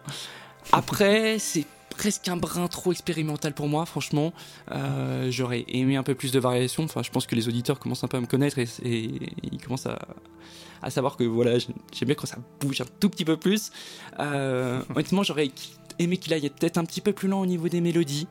Après, 0.71 1.39
c'est 1.39 1.65
presque 1.97 2.27
un 2.27 2.37
brin 2.37 2.67
trop 2.67 2.91
expérimental 2.91 3.53
pour 3.53 3.67
moi, 3.67 3.85
franchement. 3.85 4.33
Euh, 4.71 5.29
j'aurais 5.31 5.65
aimé 5.67 5.95
un 5.95 6.03
peu 6.03 6.15
plus 6.15 6.31
de 6.31 6.39
variation. 6.39 6.83
Enfin, 6.83 7.01
je 7.03 7.09
pense 7.09 7.25
que 7.25 7.35
les 7.35 7.47
auditeurs 7.47 7.79
commencent 7.79 8.03
un 8.03 8.07
peu 8.07 8.17
à 8.17 8.21
me 8.21 8.27
connaître 8.27 8.57
et, 8.59 8.67
ils 8.83 9.61
commencent 9.61 9.87
à, 9.87 10.89
savoir 10.89 11.17
que 11.17 11.23
voilà, 11.23 11.57
j'aime 11.59 12.05
bien 12.05 12.15
quand 12.15 12.27
ça 12.27 12.37
bouge 12.59 12.81
un 12.81 12.85
tout 12.99 13.09
petit 13.09 13.25
peu 13.25 13.35
plus. 13.35 13.71
Euh, 14.19 14.81
honnêtement, 14.95 15.23
j'aurais 15.23 15.51
aimé 15.99 16.17
qu'il 16.17 16.33
aille 16.33 16.49
peut-être 16.49 16.77
un 16.77 16.85
petit 16.85 17.01
peu 17.01 17.11
plus 17.13 17.27
lent 17.27 17.41
au 17.41 17.45
niveau 17.45 17.67
des 17.67 17.81
mélodies. 17.81 18.27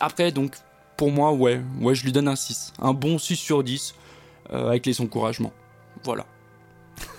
Après, 0.00 0.32
donc, 0.32 0.56
pour 0.96 1.12
moi, 1.12 1.32
ouais, 1.32 1.60
ouais, 1.80 1.94
je 1.94 2.04
lui 2.04 2.12
donne 2.12 2.28
un 2.28 2.36
6. 2.36 2.72
Un 2.80 2.94
bon 2.94 3.18
6 3.18 3.36
sur 3.36 3.62
10 3.62 3.94
euh, 4.50 4.68
avec 4.68 4.86
les 4.86 5.00
encouragements. 5.00 5.52
Voilà. 6.02 6.26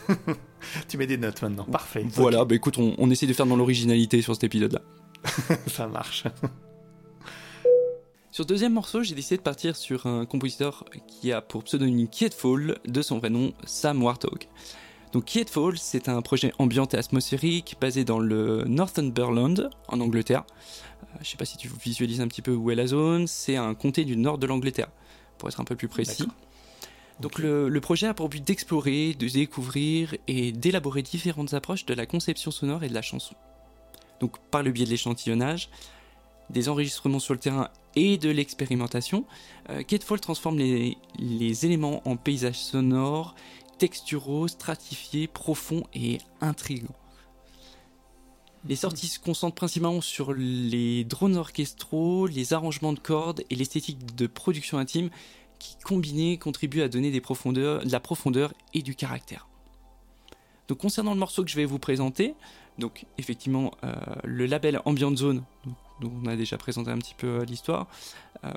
tu 0.87 0.97
mets 0.97 1.07
des 1.07 1.17
notes 1.17 1.41
maintenant. 1.41 1.65
Parfait. 1.65 2.05
Voilà, 2.09 2.45
bah 2.45 2.55
écoute, 2.55 2.77
on, 2.77 3.09
essaie 3.09 3.27
de 3.27 3.33
faire 3.33 3.45
dans 3.45 3.55
l'originalité 3.55 4.21
sur 4.21 4.33
cet 4.33 4.43
épisode-là. 4.43 4.81
Ça 5.67 5.87
marche. 5.87 6.25
Sur 8.31 8.45
le 8.45 8.47
deuxième 8.47 8.73
morceau, 8.73 9.03
j'ai 9.03 9.13
décidé 9.13 9.37
de 9.37 9.43
partir 9.43 9.75
sur 9.75 10.07
un 10.07 10.25
compositeur 10.25 10.85
qui 11.07 11.31
a 11.31 11.39
pour 11.39 11.63
pseudonyme 11.65 12.07
Fall, 12.35 12.79
de 12.83 13.01
son 13.03 13.19
vrai 13.19 13.29
nom 13.29 13.53
Sam 13.63 14.01
Warthog. 14.01 14.47
Donc 15.11 15.29
Fall, 15.29 15.77
c'est 15.77 16.09
un 16.09 16.19
projet 16.23 16.51
ambiant 16.57 16.87
et 16.87 16.97
atmosphérique 16.97 17.75
basé 17.79 18.03
dans 18.03 18.17
le 18.17 18.63
Northumberland, 18.65 19.69
en 19.87 19.99
Angleterre. 19.99 20.45
Euh, 21.03 21.17
je 21.21 21.29
sais 21.29 21.37
pas 21.37 21.45
si 21.45 21.57
tu 21.57 21.69
visualises 21.85 22.21
un 22.21 22.27
petit 22.27 22.41
peu 22.41 22.55
où 22.55 22.71
est 22.71 22.75
la 22.75 22.87
zone, 22.87 23.27
c'est 23.27 23.55
un 23.55 23.75
comté 23.75 24.03
du 24.03 24.17
nord 24.17 24.39
de 24.39 24.47
l'Angleterre, 24.47 24.89
pour 25.37 25.47
être 25.47 25.61
un 25.61 25.63
peu 25.63 25.75
plus 25.75 25.87
précis. 25.87 26.25
Donc 27.23 27.39
le, 27.39 27.79
projet 27.79 28.07
a 28.07 28.13
pour 28.13 28.27
but 28.27 28.43
d'explorer, 28.43 29.13
de 29.13 29.29
découvrir 29.29 30.13
et 30.27 30.51
d'élaborer 30.51 31.01
différentes 31.03 31.53
approches 31.53 31.85
de 31.85 31.93
la 31.93 32.05
conception 32.05 32.51
sonore 32.51 32.83
et 32.83 32.89
de 32.89 32.93
la 32.93 33.01
chanson. 33.01 33.33
Donc 34.19 34.39
par 34.51 34.61
le 34.61 34.71
biais 34.71 34.83
de 34.83 34.89
l'échantillonnage, 34.89 35.69
des 36.49 36.67
enregistrements 36.67 37.19
sur 37.19 37.33
le 37.33 37.39
terrain 37.39 37.69
et 37.95 38.17
de 38.17 38.29
l'expérimentation, 38.29 39.23
euh, 39.69 39.83
Fall 40.01 40.19
transforme 40.19 40.57
les, 40.57 41.65
éléments 41.65 42.05
en 42.05 42.17
paysages 42.17 42.59
sonores, 42.59 43.35
texturaux, 43.77 44.49
stratifiés, 44.49 45.27
profonds 45.27 45.85
et 45.93 46.17
intrigants. 46.41 46.97
Les 48.67 48.75
sorties 48.75 49.07
se 49.07 49.19
concentrent 49.19 49.55
principalement 49.55 50.01
sur 50.01 50.33
les 50.33 51.05
drones 51.05 51.37
orchestraux, 51.37 52.27
les 52.27 52.51
arrangements 52.51 52.91
de 52.91 52.99
cordes 52.99 53.45
et 53.49 53.55
l'esthétique 53.55 54.13
de 54.13 54.27
production 54.27 54.77
intime 54.77 55.09
qui 55.63 55.77
combinés 55.77 56.37
contribuent 56.37 56.81
à 56.81 56.89
donner 56.89 57.09
des 57.09 57.21
profondeurs, 57.21 57.85
de 57.85 57.91
la 57.91 58.01
profondeur 58.01 58.53
et 58.73 58.81
du 58.81 58.95
caractère. 58.95 59.47
Donc 60.67 60.79
concernant 60.79 61.13
le 61.13 61.19
morceau 61.19 61.43
que 61.43 61.49
je 61.49 61.55
vais 61.55 61.63
vous 61.63 61.79
présenter, 61.79 62.35
donc 62.77 63.05
effectivement 63.17 63.71
euh, 63.83 63.93
le 64.25 64.45
label 64.45 64.81
Ambient 64.83 65.15
Zone, 65.15 65.43
dont 66.01 66.11
on 66.21 66.27
a 66.27 66.35
déjà 66.35 66.57
présenté 66.57 66.91
un 66.91 66.97
petit 66.97 67.15
peu 67.15 67.27
euh, 67.27 67.45
l'histoire, 67.45 67.87
euh, 68.43 68.51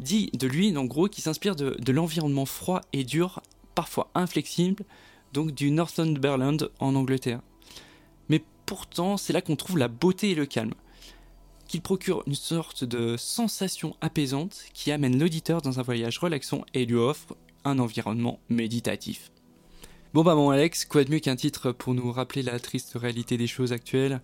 dit 0.00 0.30
de 0.34 0.48
lui 0.48 0.76
en 0.76 0.84
gros 0.84 1.08
qu'il 1.08 1.22
s'inspire 1.22 1.54
de, 1.54 1.76
de 1.78 1.92
l'environnement 1.92 2.46
froid 2.46 2.80
et 2.92 3.04
dur, 3.04 3.40
parfois 3.76 4.10
inflexible, 4.16 4.84
donc 5.32 5.52
du 5.52 5.70
Northumberland 5.70 6.70
en 6.80 6.96
Angleterre. 6.96 7.40
Mais 8.28 8.42
pourtant 8.66 9.16
c'est 9.16 9.32
là 9.32 9.42
qu'on 9.42 9.56
trouve 9.56 9.78
la 9.78 9.88
beauté 9.88 10.30
et 10.30 10.34
le 10.34 10.46
calme 10.46 10.74
qu'il 11.66 11.80
procure 11.80 12.22
une 12.26 12.34
sorte 12.34 12.84
de 12.84 13.16
sensation 13.16 13.96
apaisante 14.00 14.64
qui 14.72 14.92
amène 14.92 15.18
l'auditeur 15.18 15.62
dans 15.62 15.80
un 15.80 15.82
voyage 15.82 16.18
relaxant 16.18 16.64
et 16.74 16.86
lui 16.86 16.96
offre 16.96 17.36
un 17.64 17.78
environnement 17.78 18.40
méditatif. 18.48 19.30
Bon 20.12 20.22
bah 20.22 20.34
mon 20.34 20.50
Alex, 20.50 20.84
quoi 20.84 21.04
de 21.04 21.10
mieux 21.10 21.18
qu'un 21.18 21.36
titre 21.36 21.72
pour 21.72 21.94
nous 21.94 22.12
rappeler 22.12 22.42
la 22.42 22.60
triste 22.60 22.92
réalité 22.94 23.36
des 23.36 23.46
choses 23.46 23.72
actuelles? 23.72 24.20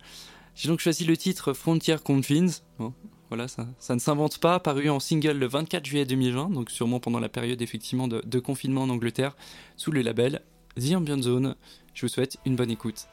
J'ai 0.55 0.69
donc 0.69 0.79
choisi 0.79 1.05
le 1.05 1.17
titre 1.17 1.53
Frontier 1.53 1.97
Confins. 2.03 2.47
Bon, 2.77 2.93
voilà, 3.29 3.47
ça, 3.47 3.67
ça 3.79 3.95
ne 3.95 3.99
s'invente 3.99 4.37
pas, 4.37 4.59
paru 4.59 4.89
en 4.89 4.99
single 4.99 5.37
le 5.37 5.47
24 5.47 5.85
juillet 5.85 6.05
2020, 6.05 6.49
donc 6.49 6.69
sûrement 6.69 6.99
pendant 6.99 7.19
la 7.19 7.29
période 7.29 7.61
effectivement 7.61 8.07
de, 8.07 8.21
de 8.25 8.39
confinement 8.39 8.83
en 8.83 8.89
Angleterre, 8.89 9.35
sous 9.77 9.91
le 9.91 10.01
label 10.01 10.41
The 10.77 10.93
Ambient 10.95 11.21
Zone. 11.21 11.55
Je 11.93 12.05
vous 12.05 12.09
souhaite 12.09 12.37
une 12.45 12.55
bonne 12.55 12.71
écoute. 12.71 13.07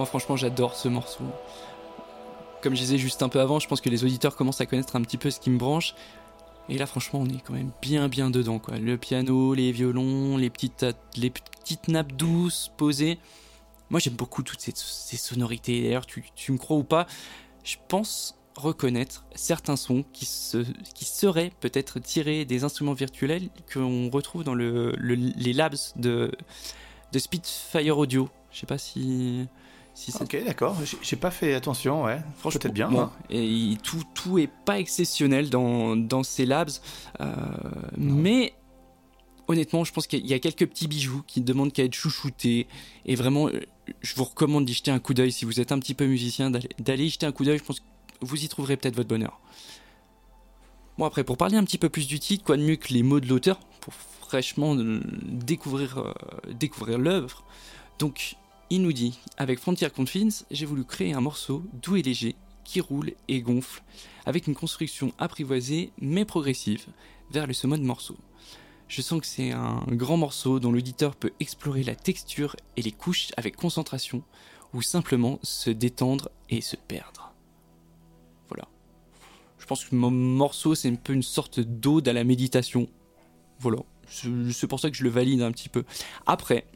Moi, 0.00 0.06
franchement, 0.06 0.34
j'adore 0.34 0.76
ce 0.76 0.88
morceau. 0.88 1.24
Comme 2.62 2.74
je 2.74 2.80
disais 2.80 2.96
juste 2.96 3.22
un 3.22 3.28
peu 3.28 3.38
avant, 3.38 3.58
je 3.58 3.68
pense 3.68 3.82
que 3.82 3.90
les 3.90 4.02
auditeurs 4.02 4.34
commencent 4.34 4.62
à 4.62 4.64
connaître 4.64 4.96
un 4.96 5.02
petit 5.02 5.18
peu 5.18 5.30
ce 5.30 5.38
qui 5.38 5.50
me 5.50 5.58
branche. 5.58 5.94
Et 6.70 6.78
là, 6.78 6.86
franchement, 6.86 7.20
on 7.20 7.26
est 7.26 7.42
quand 7.44 7.52
même 7.52 7.70
bien, 7.82 8.08
bien 8.08 8.30
dedans, 8.30 8.58
quoi. 8.58 8.78
Le 8.78 8.96
piano, 8.96 9.52
les 9.52 9.72
violons, 9.72 10.38
les 10.38 10.48
petites, 10.48 10.86
les 11.18 11.28
petites 11.28 11.88
nappes 11.88 12.12
douces 12.12 12.72
posées. 12.78 13.18
Moi, 13.90 14.00
j'aime 14.00 14.14
beaucoup 14.14 14.42
toutes 14.42 14.62
ces, 14.62 14.72
sonorités. 15.18 15.82
D'ailleurs, 15.82 16.06
tu, 16.06 16.24
tu 16.34 16.52
me 16.52 16.56
crois 16.56 16.78
ou 16.78 16.82
pas, 16.82 17.06
je 17.62 17.76
pense 17.86 18.38
reconnaître 18.56 19.26
certains 19.34 19.76
sons 19.76 20.06
qui, 20.14 20.24
se, 20.24 20.64
qui 20.94 21.04
seraient 21.04 21.52
peut-être 21.60 21.98
tirés 21.98 22.46
des 22.46 22.64
instruments 22.64 22.94
virtuels 22.94 23.50
qu'on 23.70 24.08
retrouve 24.08 24.44
dans 24.44 24.54
le, 24.54 24.94
le- 24.96 25.14
les 25.14 25.52
labs 25.52 25.76
de, 25.96 26.32
de 27.12 27.18
Spitfire 27.18 27.98
Audio. 27.98 28.30
Je 28.50 28.60
sais 28.60 28.66
pas 28.66 28.78
si, 28.78 29.46
si 29.94 30.12
Ok, 30.20 30.36
d'accord. 30.46 30.76
J'ai- 31.02 31.16
pas 31.16 31.30
fait 31.30 31.52
attention, 31.54 32.04
ouais. 32.04 32.20
Franchement, 32.38 32.60
Peut-être 32.60 32.74
bien. 32.74 32.88
bon, 32.90 33.00
hein. 33.02 33.12
et 33.28 33.44
il- 33.44 33.78
tout, 33.78 34.02
tout 34.14 34.38
est 34.38 34.50
pas 34.64 34.78
exceptionnel 34.78 35.50
dans, 35.50 35.96
dans 35.96 36.22
ces 36.22 36.46
labs. 36.46 36.70
euh, 37.20 37.34
mais 37.98 38.54
honnêtement, 39.48 39.84
je 39.84 39.92
pense 39.92 40.06
qu'il 40.06 40.26
y 40.26 40.32
a 40.32 40.38
quelques 40.38 40.66
petits 40.66 40.86
bijoux 40.88 41.22
qui 41.26 41.40
demandent 41.40 41.72
qu'à 41.72 41.84
être 41.84 41.94
chouchoutés. 41.94 42.66
Et 43.04 43.14
vraiment, 43.14 43.48
euh, 43.48 43.60
je 44.00 44.14
vous 44.14 44.24
recommande 44.24 44.64
d'y 44.64 44.72
jeter 44.72 44.90
un 44.90 45.00
coup 45.00 45.12
d'œil 45.12 45.32
si 45.32 45.44
vous 45.44 45.60
êtes 45.60 45.72
un 45.72 45.78
petit 45.78 45.94
peu 45.94 46.06
musicien, 46.06 46.50
d'aller- 46.50 47.04
y 47.04 47.10
jeter 47.10 47.26
un 47.26 47.32
coup 47.32 47.44
d'œil. 47.44 47.58
Je 47.58 47.64
pense 47.64 47.80
que 47.80 47.84
vous 48.22 48.42
y 48.44 48.48
trouverez 48.48 48.76
peut-être 48.76 48.96
votre 48.96 49.08
bonheur. 49.08 49.40
Bon, 50.98 51.04
après, 51.04 51.24
pour 51.24 51.36
parler 51.36 51.56
un 51.56 51.64
petit 51.64 51.78
peu 51.78 51.88
plus 51.88 52.06
du 52.06 52.18
titre, 52.20 52.44
quoi 52.44 52.56
de 52.56 52.62
mieux 52.62 52.76
que 52.76 52.92
les 52.92 53.02
mots 53.02 53.20
de 53.20 53.26
l'auteur 53.26 53.58
pour 53.80 53.92
fraîchement 53.94 54.76
euh, 54.76 55.00
découvrir, 55.24 55.98
euh, 55.98 56.12
découvrir 56.52 56.98
l'œuvre. 56.98 57.42
Donc, 57.98 58.36
il 58.70 58.82
nous 58.82 58.92
dit 58.92 59.18
Avec 59.36 59.58
Frontier 59.58 59.90
Confidence, 59.90 60.46
j'ai 60.50 60.64
voulu 60.64 60.84
créer 60.84 61.12
un 61.12 61.20
morceau 61.20 61.64
doux 61.82 61.96
et 61.96 62.02
léger 62.02 62.36
qui 62.64 62.80
roule 62.80 63.12
et 63.26 63.42
gonfle, 63.42 63.82
avec 64.26 64.46
une 64.46 64.54
construction 64.54 65.12
apprivoisée 65.18 65.92
mais 66.00 66.24
progressive 66.24 66.86
vers 67.32 67.48
le 67.48 67.52
sommet 67.52 67.78
de 67.78 67.84
morceau. 67.84 68.16
Je 68.86 69.02
sens 69.02 69.20
que 69.20 69.26
c'est 69.26 69.50
un 69.50 69.84
grand 69.88 70.16
morceau 70.16 70.60
dont 70.60 70.70
l'auditeur 70.70 71.16
peut 71.16 71.32
explorer 71.40 71.82
la 71.82 71.96
texture 71.96 72.54
et 72.76 72.82
les 72.82 72.92
couches 72.92 73.28
avec 73.36 73.56
concentration, 73.56 74.22
ou 74.72 74.82
simplement 74.82 75.40
se 75.42 75.70
détendre 75.70 76.28
et 76.48 76.60
se 76.60 76.76
perdre. 76.76 77.32
Voilà. 78.48 78.68
Je 79.58 79.66
pense 79.66 79.84
que 79.84 79.94
mon 79.94 80.10
morceau, 80.10 80.76
c'est 80.76 80.88
un 80.88 80.94
peu 80.94 81.12
une 81.12 81.22
sorte 81.22 81.58
d'ode 81.58 82.06
à 82.06 82.12
la 82.12 82.22
méditation. 82.22 82.88
Voilà. 83.58 83.78
C'est 84.08 84.66
pour 84.66 84.80
ça 84.80 84.90
que 84.90 84.96
je 84.96 85.04
le 85.04 85.10
valide 85.10 85.42
un 85.42 85.52
petit 85.52 85.68
peu. 85.68 85.84
Après, 86.26 86.66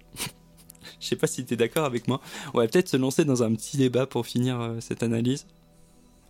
je 1.01 1.07
sais 1.07 1.17
pas 1.17 1.27
si 1.27 1.45
tu 1.45 1.55
es 1.55 1.57
d'accord 1.57 1.85
avec 1.85 2.09
moi, 2.09 2.21
on 2.55 2.59
va 2.59 2.67
peut-être 2.69 2.89
se 2.89 2.97
lancer 2.97 3.25
dans 3.25 3.43
un 3.43 3.53
petit 3.55 3.77
débat 3.77 4.07
pour 4.07 4.27
finir 4.27 4.61
euh, 4.61 4.81
cette 4.81 5.03
analyse. 5.03 5.47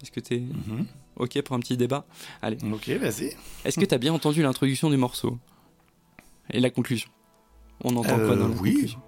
Est-ce 0.03 0.11
que 0.11 0.21
tu 0.21 0.35
es 0.35 0.41
Mhm. 0.41 0.87
OK 1.17 1.41
pour 1.43 1.57
un 1.57 1.61
petit 1.61 1.77
débat? 1.77 2.07
Allez. 2.43 2.59
Ok, 2.73 2.89
vas-y. 2.89 3.37
Est-ce 3.65 3.79
que 3.79 3.85
tu 3.85 3.95
as 3.95 3.99
bien 3.99 4.13
entendu 4.13 4.43
l'introduction 4.43 4.91
du 4.91 4.97
morceau 4.97 5.39
Et 6.51 6.61
la 6.61 6.71
conclusion? 6.71 7.09
On 7.83 7.91
entend 7.97 8.03
quoi 8.17 8.19
Euh, 8.19 8.37
dans 8.37 8.49
la 8.49 8.55
oui. 8.57 8.73
conclusion? 8.73 9.01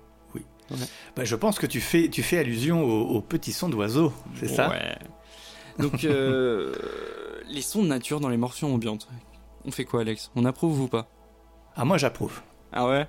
Bah, 1.14 1.24
je 1.24 1.36
pense 1.36 1.60
que 1.60 1.66
tu 1.66 1.80
fais, 1.80 2.08
tu 2.08 2.24
fais 2.24 2.38
allusion 2.38 2.82
aux, 2.82 3.16
aux 3.16 3.20
petits 3.20 3.52
sons 3.52 3.68
d'oiseaux, 3.68 4.12
c'est 4.34 4.48
ça? 4.48 4.68
Ouais. 4.70 4.98
Donc, 5.78 6.02
euh, 6.02 6.74
les 7.48 7.62
sons 7.62 7.84
de 7.84 7.88
nature 7.88 8.18
dans 8.18 8.28
les 8.28 8.36
morceaux 8.36 8.66
ambiantes. 8.66 9.06
On 9.64 9.70
fait 9.70 9.84
quoi, 9.84 10.00
Alex? 10.00 10.32
On 10.34 10.44
approuve 10.44 10.80
ou 10.80 10.88
pas? 10.88 11.08
Ah, 11.76 11.84
moi 11.84 11.98
j'approuve. 11.98 12.40
Ah 12.72 12.88
ouais? 12.88 13.06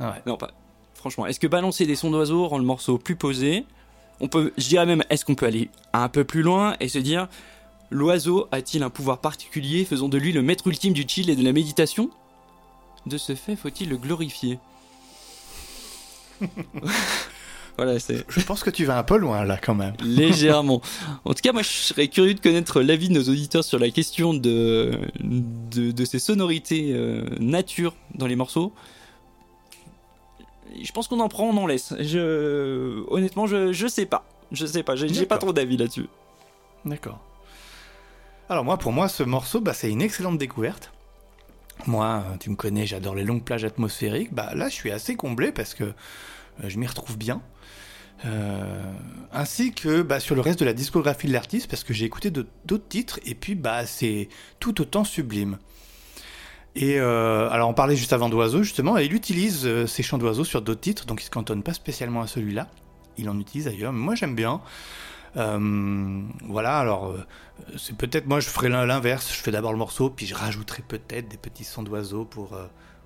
Ah 0.00 0.10
ouais. 0.10 0.22
Non, 0.26 0.36
pas. 0.36 0.50
Franchement, 1.00 1.24
est-ce 1.26 1.40
que 1.40 1.46
balancer 1.46 1.86
des 1.86 1.96
sons 1.96 2.10
d'oiseaux 2.10 2.46
rend 2.46 2.58
le 2.58 2.64
morceau 2.64 2.98
plus 2.98 3.16
posé 3.16 3.64
On 4.20 4.28
peut, 4.28 4.52
je 4.58 4.68
dirais 4.68 4.84
même, 4.84 5.02
est-ce 5.08 5.24
qu'on 5.24 5.34
peut 5.34 5.46
aller 5.46 5.70
un 5.94 6.10
peu 6.10 6.24
plus 6.24 6.42
loin 6.42 6.76
et 6.78 6.88
se 6.88 6.98
dire, 6.98 7.26
l'oiseau 7.88 8.48
a-t-il 8.52 8.82
un 8.82 8.90
pouvoir 8.90 9.18
particulier 9.22 9.86
faisant 9.86 10.10
de 10.10 10.18
lui 10.18 10.30
le 10.30 10.42
maître 10.42 10.66
ultime 10.66 10.92
du 10.92 11.06
chill 11.08 11.30
et 11.30 11.36
de 11.36 11.42
la 11.42 11.52
méditation? 11.52 12.10
De 13.06 13.16
ce 13.16 13.34
fait, 13.34 13.56
faut-il 13.56 13.88
le 13.88 13.96
glorifier? 13.96 14.58
Voilà, 17.76 17.98
c'est 17.98 18.26
Je 18.28 18.40
pense 18.44 18.62
que 18.62 18.68
tu 18.68 18.84
vas 18.84 18.98
un 18.98 19.02
peu 19.04 19.16
loin 19.16 19.42
là 19.44 19.56
quand 19.56 19.74
même. 19.74 19.94
légèrement. 20.04 20.82
En 21.24 21.32
tout 21.32 21.40
cas, 21.40 21.52
moi, 21.52 21.62
je 21.62 21.68
serais 21.68 22.08
curieux 22.08 22.34
de 22.34 22.40
connaître 22.40 22.82
l'avis 22.82 23.08
de 23.08 23.14
nos 23.14 23.22
auditeurs 23.22 23.64
sur 23.64 23.78
la 23.78 23.88
question 23.88 24.34
de, 24.34 25.00
de, 25.20 25.90
de 25.90 26.04
ces 26.04 26.18
sonorités 26.18 26.90
euh, 26.92 27.24
nature 27.38 27.94
dans 28.14 28.26
les 28.26 28.36
morceaux. 28.36 28.74
Je 30.82 30.92
pense 30.92 31.08
qu'on 31.08 31.20
en 31.20 31.28
prend, 31.28 31.44
on 31.44 31.56
en 31.56 31.66
laisse. 31.66 31.94
Je, 31.98 33.04
honnêtement, 33.08 33.46
je, 33.46 33.72
je 33.72 33.86
sais 33.86 34.06
pas. 34.06 34.24
Je 34.52 34.66
sais 34.66 34.82
pas. 34.82 34.96
J'ai 34.96 35.26
pas 35.26 35.38
trop 35.38 35.52
d'avis 35.52 35.76
là-dessus. 35.76 36.06
D'accord. 36.84 37.20
Alors 38.48 38.64
moi, 38.64 38.78
pour 38.78 38.92
moi, 38.92 39.08
ce 39.08 39.22
morceau, 39.22 39.60
bah, 39.60 39.72
c'est 39.72 39.90
une 39.90 40.02
excellente 40.02 40.38
découverte. 40.38 40.92
Moi, 41.86 42.24
euh, 42.26 42.36
tu 42.38 42.50
me 42.50 42.56
connais, 42.56 42.86
j'adore 42.86 43.14
les 43.14 43.24
longues 43.24 43.44
plages 43.44 43.64
atmosphériques. 43.64 44.34
Bah 44.34 44.52
là, 44.54 44.68
je 44.68 44.74
suis 44.74 44.90
assez 44.90 45.16
comblé 45.16 45.52
parce 45.52 45.74
que 45.74 45.84
euh, 45.84 45.92
je 46.68 46.78
m'y 46.78 46.86
retrouve 46.86 47.16
bien. 47.16 47.40
Euh, 48.26 48.92
ainsi 49.32 49.72
que 49.72 50.02
bah, 50.02 50.20
sur 50.20 50.34
le 50.34 50.42
reste 50.42 50.60
de 50.60 50.64
la 50.64 50.74
discographie 50.74 51.26
de 51.26 51.32
l'artiste, 51.32 51.70
parce 51.70 51.84
que 51.84 51.94
j'ai 51.94 52.04
écouté 52.04 52.30
d'autres 52.30 52.88
titres 52.88 53.18
et 53.24 53.34
puis 53.34 53.54
bah 53.54 53.86
c'est 53.86 54.28
tout 54.58 54.80
autant 54.80 55.04
sublime. 55.04 55.58
Et 56.76 57.00
euh, 57.00 57.48
alors 57.50 57.68
on 57.68 57.74
parlait 57.74 57.96
juste 57.96 58.12
avant 58.12 58.28
d'oiseaux 58.28 58.62
justement, 58.62 58.96
et 58.96 59.04
il 59.04 59.12
utilise 59.12 59.66
euh, 59.66 59.86
ces 59.86 60.02
chants 60.04 60.18
d'oiseaux 60.18 60.44
sur 60.44 60.62
d'autres 60.62 60.80
titres, 60.80 61.04
donc 61.06 61.20
il 61.20 61.24
se 61.24 61.30
cantonne 61.30 61.62
pas 61.62 61.74
spécialement 61.74 62.20
à 62.22 62.26
celui-là. 62.26 62.68
Il 63.18 63.28
en 63.28 63.38
utilise 63.40 63.66
ailleurs, 63.66 63.92
mais 63.92 63.98
moi 63.98 64.14
j'aime 64.14 64.34
bien. 64.36 64.60
Euh, 65.36 66.22
voilà, 66.44 66.78
alors 66.78 67.08
euh, 67.08 67.24
c'est 67.76 67.96
peut-être 67.96 68.26
moi 68.26 68.38
je 68.40 68.48
ferai 68.48 68.68
l'in- 68.68 68.86
l'inverse, 68.86 69.32
je 69.34 69.40
fais 69.40 69.50
d'abord 69.50 69.72
le 69.72 69.78
morceau, 69.78 70.10
puis 70.10 70.26
je 70.26 70.34
rajouterai 70.34 70.82
peut-être 70.86 71.28
des 71.28 71.36
petits 71.36 71.64
sons 71.64 71.82
d'oiseaux 71.82 72.24
pour, 72.24 72.56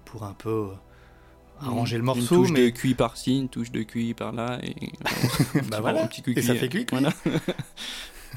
pour 0.05 0.24
un 0.24 0.35
peu 0.35 0.68
arranger 1.61 1.96
le 1.96 2.00
Une 2.03 2.07
morceau, 2.07 2.37
touche 2.37 2.50
mais 2.50 2.70
de 2.70 2.77
QI 2.77 2.94
par-ci, 2.94 3.38
une 3.38 3.48
touche 3.48 3.70
de 3.70 3.83
QI 3.83 4.12
par-là. 4.14 4.59
Et, 4.62 4.74
bah 5.70 5.81
voilà, 5.81 6.05
un 6.05 6.07
petit 6.07 6.22
et 6.37 6.42
ça 6.42 6.55
fait 6.55 6.68
clic. 6.68 6.90
Voilà. 6.90 7.11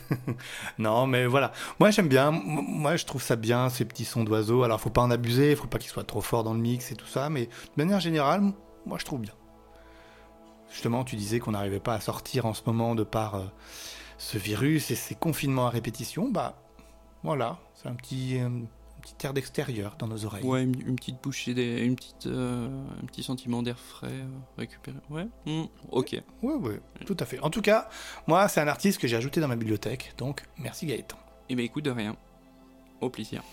Non, 0.77 1.07
mais 1.07 1.25
voilà. 1.25 1.51
Moi, 1.79 1.91
j'aime 1.91 2.07
bien. 2.07 2.31
Moi, 2.31 2.95
je 2.95 3.05
trouve 3.05 3.21
ça 3.21 3.35
bien, 3.35 3.69
ces 3.69 3.85
petits 3.85 4.05
sons 4.05 4.23
d'oiseaux. 4.23 4.63
Alors, 4.63 4.79
faut 4.79 4.89
pas 4.89 5.01
en 5.01 5.11
abuser, 5.11 5.55
faut 5.55 5.67
pas 5.67 5.79
qu'ils 5.79 5.89
soient 5.89 6.03
trop 6.03 6.21
forts 6.21 6.43
dans 6.43 6.53
le 6.53 6.59
mix 6.59 6.91
et 6.91 6.95
tout 6.95 7.07
ça. 7.07 7.29
Mais 7.29 7.45
de 7.45 7.83
manière 7.83 7.99
générale, 7.99 8.41
moi, 8.85 8.97
je 8.99 9.05
trouve 9.05 9.21
bien. 9.21 9.33
Justement, 10.71 11.03
tu 11.03 11.15
disais 11.15 11.39
qu'on 11.39 11.51
n'arrivait 11.51 11.79
pas 11.79 11.93
à 11.93 11.99
sortir 11.99 12.45
en 12.45 12.53
ce 12.53 12.61
moment 12.65 12.95
de 12.95 13.03
par 13.03 13.35
euh, 13.35 13.45
ce 14.17 14.37
virus 14.37 14.91
et 14.91 14.95
ces 14.95 15.15
confinements 15.15 15.67
à 15.67 15.69
répétition. 15.69 16.29
Bah, 16.29 16.61
voilà. 17.23 17.57
C'est 17.73 17.87
un 17.87 17.95
petit, 17.95 18.39
petit 19.07 19.25
air 19.25 19.33
d'extérieur 19.33 19.95
dans 19.97 20.07
nos 20.07 20.25
oreilles. 20.25 20.43
Ouais, 20.43 20.63
une, 20.63 20.79
une 20.87 20.95
petite 20.95 21.21
bouchée, 21.21 21.53
des, 21.53 21.81
une 21.81 21.95
petite, 21.95 22.27
euh, 22.27 22.67
un 23.01 23.05
petit 23.05 23.23
sentiment 23.23 23.63
d'air 23.63 23.79
frais 23.79 24.07
euh, 24.11 24.27
récupéré. 24.57 24.97
Ouais, 25.09 25.27
hmm, 25.45 25.65
ok. 25.91 26.21
Ouais, 26.43 26.53
ouais, 26.55 26.79
tout 27.05 27.17
à 27.19 27.25
fait. 27.25 27.39
En 27.39 27.49
tout 27.49 27.61
cas, 27.61 27.89
moi, 28.27 28.47
c'est 28.47 28.61
un 28.61 28.67
artiste 28.67 28.99
que 28.99 29.07
j'ai 29.07 29.15
ajouté 29.15 29.39
dans 29.39 29.47
ma 29.47 29.55
bibliothèque. 29.55 30.13
Donc, 30.17 30.43
merci 30.57 30.85
Gaëtan. 30.85 31.17
Eh 31.49 31.55
ben 31.55 31.63
écoute, 31.63 31.85
de 31.85 31.91
rien. 31.91 32.15
Au 32.99 33.09
plaisir. 33.09 33.43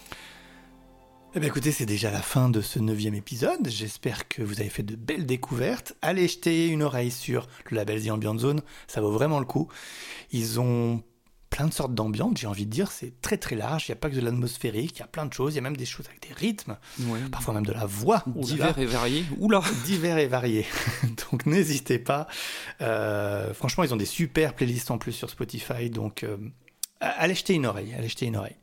Eh 1.36 1.40
bien 1.40 1.48
écoutez, 1.48 1.72
c'est 1.72 1.86
déjà 1.86 2.12
la 2.12 2.22
fin 2.22 2.48
de 2.48 2.60
ce 2.60 2.78
neuvième 2.78 3.14
épisode. 3.14 3.68
J'espère 3.68 4.28
que 4.28 4.40
vous 4.42 4.60
avez 4.60 4.70
fait 4.70 4.84
de 4.84 4.94
belles 4.94 5.26
découvertes. 5.26 5.94
Allez 6.00 6.28
jeter 6.28 6.68
une 6.68 6.82
oreille 6.82 7.10
sur 7.10 7.48
le 7.70 7.76
label 7.76 8.04
The 8.04 8.10
Ambient 8.10 8.38
Zone, 8.38 8.62
ça 8.86 9.00
vaut 9.00 9.10
vraiment 9.10 9.40
le 9.40 9.44
coup. 9.44 9.68
Ils 10.30 10.60
ont 10.60 11.02
plein 11.54 11.68
de 11.68 11.72
sortes 11.72 11.94
d'ambiance, 11.94 12.36
j'ai 12.40 12.48
envie 12.48 12.66
de 12.66 12.70
dire, 12.70 12.90
c'est 12.90 13.20
très 13.22 13.36
très 13.38 13.54
large. 13.54 13.84
Il 13.86 13.92
n'y 13.92 13.94
a 13.94 13.96
pas 13.96 14.10
que 14.10 14.16
de 14.16 14.20
l'atmosphérique, 14.20 14.96
il 14.96 14.98
y 14.98 15.02
a 15.02 15.06
plein 15.06 15.24
de 15.24 15.32
choses, 15.32 15.52
il 15.52 15.56
y 15.56 15.58
a 15.60 15.62
même 15.62 15.76
des 15.76 15.86
choses 15.86 16.04
avec 16.08 16.20
des 16.26 16.34
rythmes, 16.34 16.76
Ouais. 17.02 17.20
parfois 17.30 17.54
même 17.54 17.64
de 17.64 17.72
la 17.72 17.86
voix. 17.86 18.24
Divers 18.26 18.76
et 18.80 18.86
variés. 18.86 19.24
Oula 19.38 19.62
divers 19.84 20.18
et 20.18 20.26
variés. 20.26 20.66
donc 21.30 21.46
n'hésitez 21.46 22.00
pas. 22.00 22.26
Euh, 22.80 23.54
franchement, 23.54 23.84
ils 23.84 23.94
ont 23.94 23.96
des 23.96 24.04
super 24.04 24.54
playlists 24.54 24.90
en 24.90 24.98
plus 24.98 25.12
sur 25.12 25.30
Spotify. 25.30 25.90
Donc 25.90 26.24
euh, 26.24 26.36
allez 26.98 27.36
jeter 27.36 27.54
une 27.54 27.66
oreille. 27.66 27.94
Allez 27.96 28.08
jeter 28.08 28.26
une 28.26 28.36
oreille. 28.36 28.56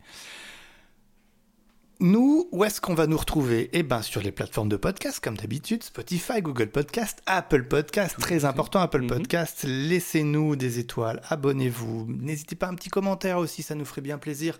Nous, 2.03 2.47
où 2.51 2.63
est-ce 2.63 2.81
qu'on 2.81 2.95
va 2.95 3.05
nous 3.05 3.17
retrouver? 3.17 3.69
Eh 3.73 3.83
bien, 3.83 4.01
sur 4.01 4.21
les 4.21 4.31
plateformes 4.31 4.69
de 4.69 4.75
podcast, 4.75 5.19
comme 5.23 5.37
d'habitude, 5.37 5.83
Spotify, 5.83 6.41
Google 6.41 6.71
Podcast, 6.71 7.21
Apple 7.27 7.65
Podcast, 7.67 8.15
très 8.19 8.43
important, 8.43 8.79
Apple 8.79 9.01
Mhm. 9.03 9.07
Podcast. 9.07 9.63
Laissez-nous 9.67 10.55
des 10.55 10.79
étoiles, 10.79 11.21
abonnez-vous. 11.29 12.07
N'hésitez 12.09 12.55
pas, 12.55 12.67
un 12.69 12.73
petit 12.73 12.89
commentaire 12.89 13.37
aussi, 13.37 13.61
ça 13.61 13.75
nous 13.75 13.85
ferait 13.85 14.01
bien 14.01 14.17
plaisir. 14.17 14.59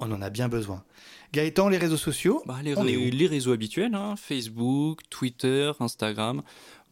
On 0.00 0.12
en 0.12 0.20
a 0.20 0.28
bien 0.28 0.50
besoin. 0.50 0.84
Gaëtan, 1.32 1.70
les 1.70 1.78
réseaux 1.78 1.96
sociaux 1.96 2.42
bah, 2.44 2.58
les, 2.62 2.76
On 2.76 2.86
est 2.86 2.94
ré- 2.96 3.08
où? 3.08 3.10
les 3.10 3.26
réseaux 3.26 3.52
habituels, 3.52 3.94
hein, 3.94 4.14
Facebook, 4.16 5.00
Twitter, 5.08 5.72
Instagram. 5.80 6.42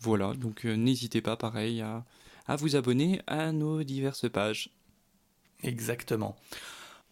Voilà, 0.01 0.33
donc 0.33 0.65
euh, 0.65 0.77
n'hésitez 0.77 1.21
pas, 1.21 1.37
pareil, 1.37 1.83
à, 1.83 2.07
à 2.47 2.57
vous 2.57 2.75
abonner 2.75 3.21
à 3.27 3.53
nos 3.53 3.83
diverses 3.83 4.31
pages. 4.31 4.71
Exactement. 5.63 6.37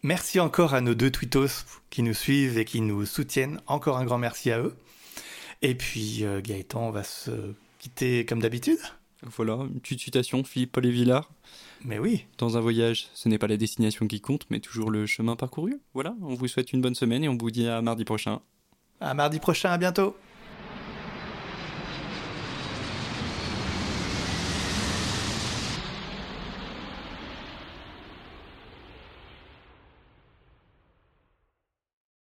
Merci 0.01 0.39
encore 0.39 0.73
à 0.73 0.81
nos 0.81 0.95
deux 0.95 1.11
tweetos 1.11 1.65
qui 1.89 2.03
nous 2.03 2.13
suivent 2.13 2.57
et 2.57 2.63
qui 2.63 2.79
nous 2.79 3.05
soutiennent. 3.05 3.59
Encore 3.67 3.97
un 3.97 4.05
grand 4.05 4.17
merci 4.17 4.49
à 4.49 4.59
eux. 4.59 4.75
Et 5.61 5.75
puis, 5.75 6.23
euh, 6.23 6.39
Gaëtan, 6.41 6.87
on 6.87 6.91
va 6.91 7.03
se 7.03 7.31
quitter 7.79 8.25
comme 8.25 8.41
d'habitude. 8.41 8.79
Voilà, 9.23 9.55
une 9.55 9.81
petite 9.81 9.99
citation, 9.99 10.45
Philippe 10.45 10.71
Paul 10.71 10.85
et 10.85 10.91
Villard. 10.91 11.29
Mais 11.83 11.99
oui. 11.99 12.25
Dans 12.37 12.55
un 12.55 12.61
voyage, 12.61 13.09
ce 13.13 13.27
n'est 13.27 13.37
pas 13.37 13.47
la 13.47 13.57
destination 13.57 14.07
qui 14.07 14.21
compte, 14.21 14.45
mais 14.49 14.61
toujours 14.61 14.89
le 14.89 15.05
chemin 15.05 15.35
parcouru. 15.35 15.81
Voilà, 15.93 16.15
on 16.21 16.33
vous 16.33 16.47
souhaite 16.47 16.71
une 16.71 16.79
bonne 16.79 16.95
semaine 16.95 17.25
et 17.25 17.29
on 17.29 17.37
vous 17.37 17.51
dit 17.51 17.67
à 17.67 17.81
mardi 17.81 18.05
prochain. 18.05 18.39
À 19.01 19.13
mardi 19.13 19.39
prochain, 19.39 19.71
à 19.71 19.77
bientôt. 19.77 20.15